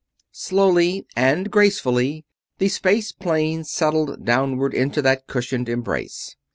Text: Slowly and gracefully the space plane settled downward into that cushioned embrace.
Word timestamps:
Slowly 0.33 1.05
and 1.15 1.51
gracefully 1.51 2.25
the 2.57 2.69
space 2.69 3.11
plane 3.11 3.63
settled 3.63 4.25
downward 4.25 4.73
into 4.73 4.99
that 5.03 5.27
cushioned 5.27 5.69
embrace. 5.69 6.35